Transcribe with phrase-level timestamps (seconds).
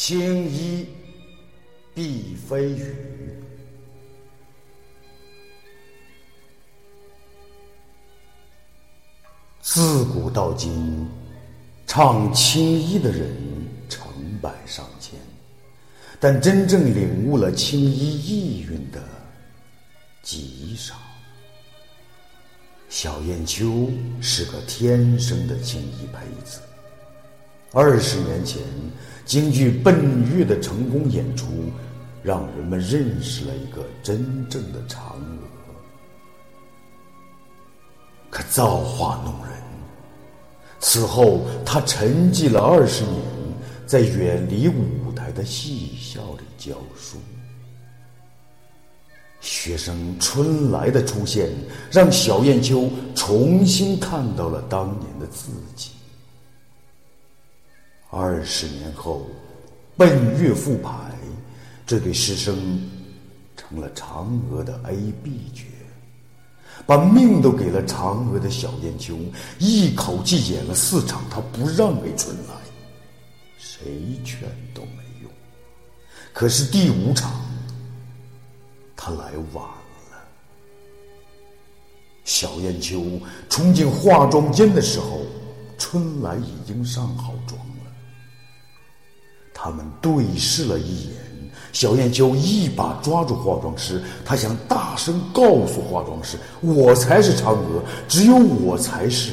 [0.00, 0.86] 青衣
[1.92, 2.94] 必非雨。
[9.60, 11.08] 自古到今，
[11.84, 13.36] 唱青衣的人
[13.88, 14.08] 成
[14.40, 15.18] 百上千，
[16.20, 19.02] 但真正领悟了青衣意蕴的
[20.22, 20.94] 极少。
[22.88, 23.90] 小燕秋
[24.22, 26.60] 是个天生的青衣胚子。
[27.72, 28.62] 二十年前，
[29.26, 31.46] 京剧《奔月》的成功演出，
[32.22, 35.48] 让人们认识了一个真正的嫦娥。
[38.30, 39.52] 可造化弄人，
[40.80, 43.22] 此后他沉寂了二十年，
[43.86, 47.18] 在远离舞台的戏校里教书。
[49.40, 51.50] 学生春来的出现，
[51.92, 55.90] 让小燕秋重新看到了当年的自己。
[58.20, 59.24] 二十年后，
[59.96, 60.90] 奔月复排，
[61.86, 62.82] 这对师生
[63.56, 65.62] 成了嫦娥的 A、B 角，
[66.84, 69.16] 把命都给了嫦娥的小燕秋，
[69.60, 72.54] 一口气演了四场，他不让给春来，
[73.56, 73.86] 谁
[74.24, 74.40] 劝
[74.74, 75.30] 都没用。
[76.32, 77.40] 可是第五场，
[78.96, 79.64] 他来晚
[80.10, 80.18] 了。
[82.24, 83.00] 小燕秋
[83.48, 85.20] 冲进化妆间的时候，
[85.78, 87.67] 春来已经上好妆。
[89.60, 91.16] 他们对视了一眼，
[91.72, 99.32] 小燕秋一把抓住化妆师，她想大声告诉化妆师：“我才是嫦娥，只有我才是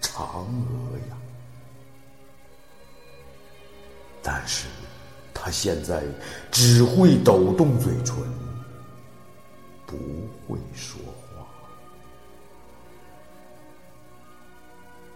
[0.00, 1.16] 嫦娥呀！”
[4.24, 4.66] 但是，
[5.34, 6.02] 他现在
[6.50, 8.16] 只会抖动嘴唇，
[9.84, 9.96] 不
[10.48, 10.98] 会说
[11.34, 11.46] 话。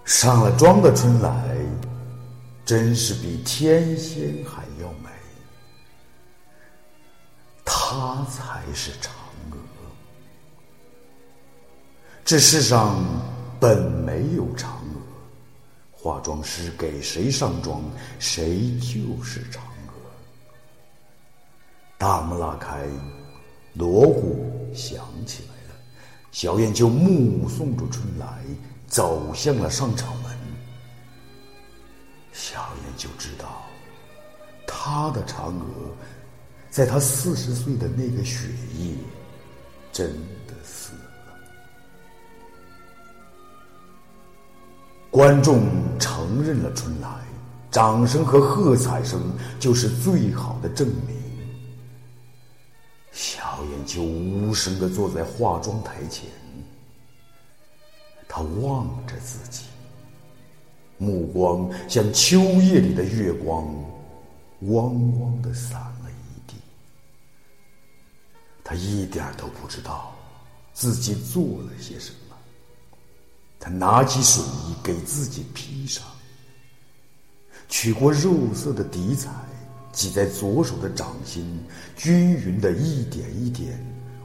[0.05, 1.57] 上了妆的春来。
[2.65, 5.11] 真是比天仙还要美，
[7.63, 9.09] 她才是嫦
[9.51, 9.59] 娥。
[12.25, 13.05] 这世上
[13.61, 15.01] 本没有嫦娥，
[15.93, 17.83] 化妆师给谁上妆，
[18.19, 19.93] 谁就是嫦娥。
[21.99, 22.87] 大门拉开，
[23.75, 25.75] 锣鼓响起来了，
[26.33, 28.43] 小燕就目送着春来
[28.87, 30.34] 走向了上场门。
[32.97, 33.63] 就知道，
[34.67, 35.95] 他的嫦娥，
[36.71, 38.95] 在他四十岁的那个雪夜，
[39.93, 40.13] 真
[40.47, 41.01] 的死了。
[45.11, 45.63] 观众
[45.99, 47.09] 承认了春来，
[47.71, 49.21] 掌声和喝彩声
[49.61, 51.17] 就是最好的证明。
[53.13, 56.29] 小燕就无声的坐在化妆台前，
[58.29, 59.67] 他望着自己。
[60.99, 63.67] 目光像秋夜里的月光，
[64.61, 66.57] 汪汪的洒了一地。
[68.63, 70.15] 他一点都不知道
[70.73, 72.37] 自己做了些什么。
[73.61, 76.05] 他拿起水衣给自己披上，
[77.69, 79.31] 取过肉色的底彩，
[79.91, 81.65] 挤在左手的掌心，
[81.97, 83.79] 均匀的一点一点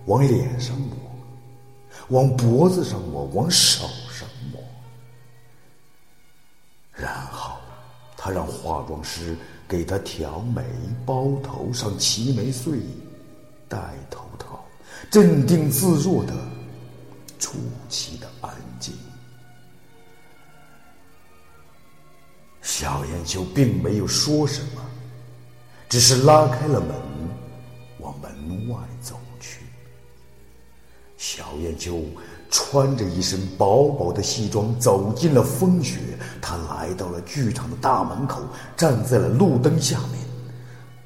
[0.07, 0.97] 往脸上抹，
[2.09, 3.87] 往脖子上抹，往手
[8.29, 9.35] 他让化妆师
[9.67, 10.63] 给他挑眉、
[11.03, 12.79] 包头上齐眉穗、
[13.67, 14.63] 戴头套，
[15.09, 16.35] 镇定自若的
[17.39, 17.57] 出
[17.89, 18.93] 奇的安静。
[22.61, 24.85] 小燕秋并没有说什么，
[25.89, 26.95] 只是拉开了门，
[27.97, 29.61] 往门外走去。
[31.17, 32.03] 小燕秋。
[32.49, 35.99] 穿着一身薄薄的西装，走进了风雪。
[36.41, 38.41] 他来到了剧场的大门口，
[38.75, 40.19] 站在了路灯下面。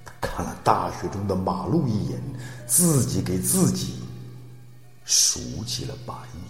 [0.05, 2.21] 他看了大雪中的马路一眼，
[2.65, 3.95] 自己给自己
[5.03, 6.43] 竖起了白眼。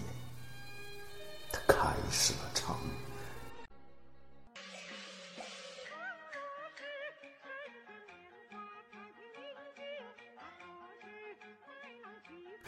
[1.50, 2.76] 他开始了唱。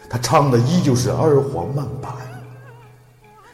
[0.09, 2.13] 他唱的依旧是二黄慢板，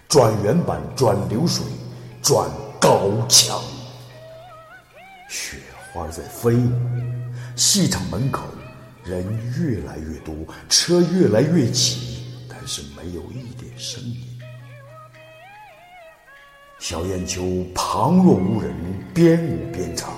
[0.08, 1.64] 转原板，转流水，
[2.22, 3.58] 转高腔。
[5.28, 5.58] 雪
[5.92, 6.58] 花在飞，
[7.56, 8.42] 戏场门口
[9.02, 9.24] 人
[9.58, 10.34] 越来越多，
[10.68, 14.18] 车越来越挤，但是没有一点声音。
[16.78, 18.74] 小燕秋旁若无人，
[19.14, 20.10] 边舞边唱，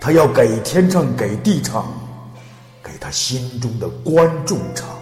[0.00, 1.84] 他要给天唱，给地唱，
[2.82, 4.95] 给他心中的观众唱。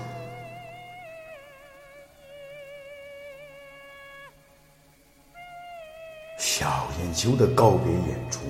[7.24, 8.40] 秋的告别演出，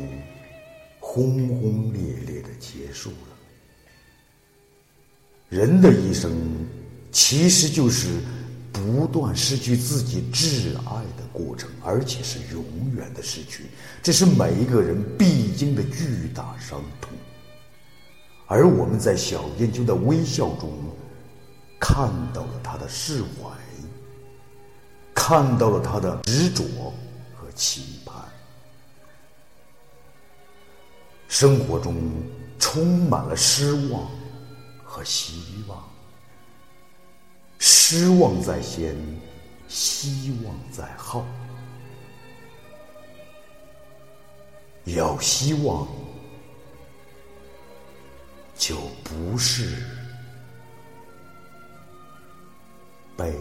[0.99, 3.37] 轰轰烈烈的结束了。
[5.49, 6.33] 人的一生，
[7.13, 8.19] 其实就是
[8.73, 12.65] 不断失去自己挚爱的过程，而且是永
[12.97, 13.67] 远的失去。
[14.03, 17.13] 这是每一个人必经的巨大伤痛。
[18.49, 20.69] 而我们在小燕秋的微笑中，
[21.79, 23.57] 看到了他的释怀，
[25.15, 26.65] 看到了他的执着
[27.37, 28.17] 和期盼。
[31.37, 31.97] 生活中
[32.61, 34.09] 充满了失望
[34.85, 35.83] 和希望，
[37.59, 38.95] 失望在先，
[39.67, 41.25] 希望在后。
[44.85, 45.89] 有希望，
[48.57, 49.83] 就不是
[53.17, 53.35] 悲。